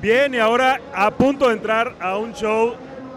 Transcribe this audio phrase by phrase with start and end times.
[0.00, 2.74] Bien, y ahora a punto de entrar a un show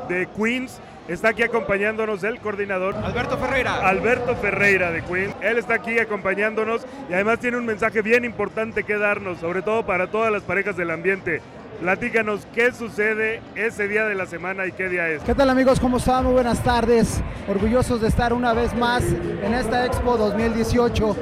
[0.09, 0.79] de Queens.
[1.07, 3.87] Está aquí acompañándonos el coordinador Alberto Ferreira.
[3.87, 5.35] Alberto Ferreira de Queens.
[5.41, 9.85] Él está aquí acompañándonos y además tiene un mensaje bien importante que darnos, sobre todo
[9.85, 11.41] para todas las parejas del ambiente.
[11.81, 15.21] Platícanos qué sucede ese día de la semana y qué día es.
[15.23, 15.79] ¿Qué tal amigos?
[15.79, 16.23] ¿Cómo están?
[16.23, 17.21] Muy buenas tardes.
[17.47, 21.15] Orgullosos de estar una vez más en esta Expo 2018.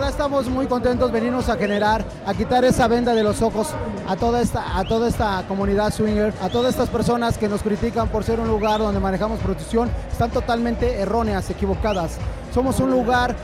[0.00, 3.68] Verdad estamos muy contentos de venirnos a generar, a quitar esa venda de los ojos
[4.08, 8.08] a toda esta, a toda esta comunidad swinger, a todas estas personas que nos critican
[8.08, 12.16] por ser un lugar donde manejamos prostitución, están totalmente erróneas, equivocadas.
[12.54, 13.36] Somos un lugar,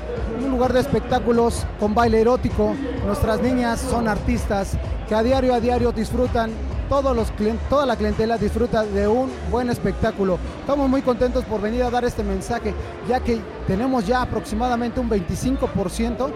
[0.42, 2.74] un lugar de espectáculos con baile erótico.
[3.04, 4.78] Nuestras niñas son artistas
[5.10, 6.52] que a diario a diario disfrutan
[6.88, 7.32] todos los
[7.68, 10.38] toda la clientela disfruta de un buen espectáculo.
[10.60, 12.74] Estamos muy contentos por venir a dar este mensaje,
[13.08, 16.30] ya que tenemos ya aproximadamente un 25%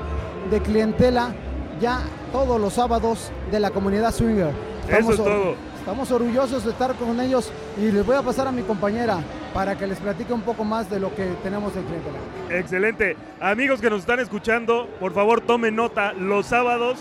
[0.50, 1.34] de clientela
[1.80, 2.00] ya
[2.32, 4.52] todos los sábados de la comunidad swinger.
[4.88, 5.54] Eso es todo.
[5.78, 9.18] Estamos orgullosos de estar con ellos y les voy a pasar a mi compañera
[9.54, 12.18] para que les platique un poco más de lo que tenemos en clientela.
[12.51, 13.16] Excelente.
[13.40, 16.12] Amigos que nos están escuchando, por favor tomen nota.
[16.12, 16.98] Los sábados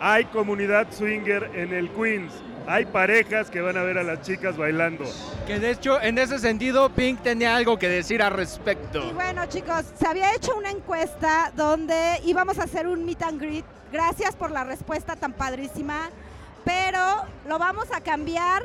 [0.00, 2.32] hay comunidad swinger en el Queens.
[2.66, 5.04] Hay parejas que van a ver a las chicas bailando.
[5.46, 9.06] Que de hecho, en ese sentido, Pink tenía algo que decir al respecto.
[9.10, 13.40] Y bueno, chicos, se había hecho una encuesta donde íbamos a hacer un meet and
[13.40, 13.64] greet.
[13.92, 16.08] Gracias por la respuesta tan padrísima.
[16.64, 18.62] Pero lo vamos a cambiar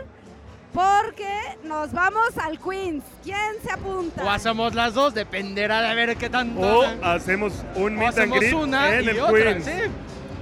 [0.73, 1.29] porque
[1.63, 3.03] nos vamos al Queens.
[3.21, 4.23] ¿Quién se apunta?
[4.23, 6.61] O hacemos las dos, dependerá de ver qué tanto.
[6.61, 8.73] O hacemos un meet and greet en
[9.09, 9.65] el Queens.
[9.65, 9.71] ¿sí?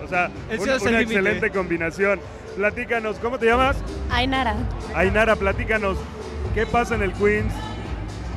[0.08, 2.20] O sea, una, una excelente combinación.
[2.56, 3.76] Platícanos, ¿cómo te llamas?
[4.10, 4.56] Ainara.
[4.96, 5.98] Ainara, platícanos,
[6.56, 7.54] ¿qué pasa en el Queens?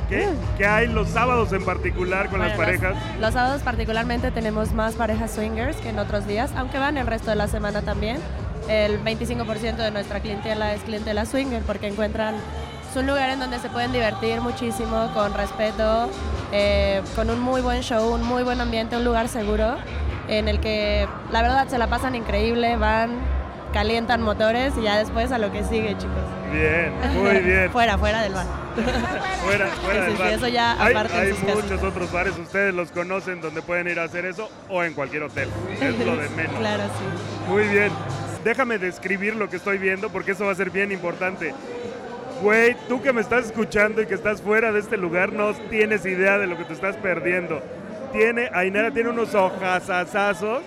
[0.09, 0.57] ¿Qué, Mm.
[0.57, 2.95] qué hay los sábados en particular con las Bueno, parejas?
[3.13, 7.07] Los, los sábados particularmente tenemos más parejas swingers que en otros días, aunque van el
[7.07, 8.17] resto de la semana también.
[8.67, 12.35] El 25% de nuestra clientela es clientela swinger porque encuentran
[12.89, 16.09] es un lugar en donde se pueden divertir muchísimo, con respeto,
[16.51, 19.77] eh, con un muy buen show, un muy buen ambiente, un lugar seguro
[20.31, 23.11] en el que la verdad se la pasan increíble, van,
[23.73, 26.23] calientan motores y ya después a lo que sigue, chicos.
[26.51, 27.69] Bien, muy bien.
[27.71, 28.45] fuera, fuera del bar.
[29.43, 30.33] Fuera, fuera Sí, del sí, bar.
[30.33, 31.63] eso ya hay hay sus casas.
[31.63, 35.23] muchos otros bares, ustedes los conocen, donde pueden ir a hacer eso o en cualquier
[35.23, 35.49] hotel.
[35.79, 36.55] Es lo de menos.
[36.59, 37.49] Claro, sí.
[37.51, 37.91] Muy bien.
[38.43, 41.53] Déjame describir lo que estoy viendo porque eso va a ser bien importante.
[42.41, 46.03] Güey, tú que me estás escuchando y que estás fuera de este lugar, no tienes
[46.07, 47.61] idea de lo que te estás perdiendo.
[48.11, 50.61] Tiene, Ainara tiene unos hojazazazos.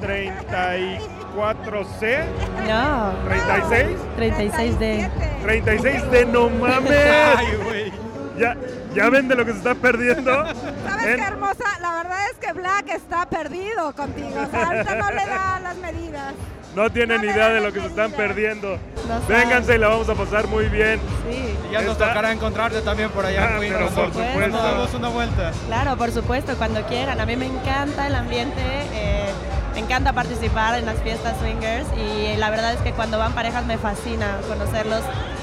[0.00, 2.24] 34C,
[2.68, 3.12] No.
[3.26, 5.08] 36, 36 de...
[5.42, 6.92] 36 de no mames.
[7.36, 7.92] Ay, güey.
[8.38, 8.56] Ya,
[8.94, 10.32] ya ven de lo que se está perdiendo.
[10.88, 11.64] ¿Sabes En- qué hermosa?
[11.80, 14.28] La verdad es que Black está perdido contigo.
[14.46, 16.34] O sea, ahorita no le da las medidas.
[16.74, 18.28] No tienen No idea de lo que se están medidas.
[18.28, 18.78] perdiendo.
[19.18, 21.00] No Vénganse y la vamos a pasar muy bien.
[21.28, 24.48] Sí, Y ya nos tocará encontrarte también por allá, Ah, Queen, pero por supuesto.
[24.48, 25.52] Nos damos una vuelta.
[25.66, 27.20] claro, por supuesto, cuando quieran.
[27.20, 28.60] A mí me encanta el ambiente,
[28.92, 29.30] eh,
[29.74, 33.64] me encanta participar en las fiestas swingers y la verdad es que cuando van parejas
[33.66, 35.00] me fascina conocerlos,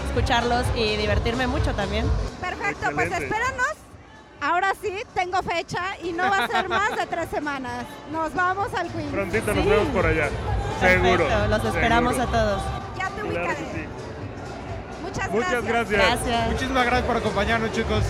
[0.09, 2.05] escucharlos y divertirme mucho también.
[2.41, 3.25] Perfecto, pues Excelente.
[3.25, 3.67] espéranos.
[4.39, 7.85] Ahora sí, tengo fecha y no va a ser más de tres semanas.
[8.11, 9.09] Nos vamos al Queen.
[9.09, 9.69] Prontito nos Sí.
[9.69, 10.29] vemos por allá.
[10.79, 11.25] Seguro.
[11.27, 12.37] Perfecto, los esperamos seguro.
[12.37, 12.61] a todos.
[13.29, 13.87] Claro que sí.
[15.31, 15.89] Muchas, gracias.
[15.89, 16.51] Gracias.
[16.51, 18.03] Muchísimas gracias por acompañarnos, chicos.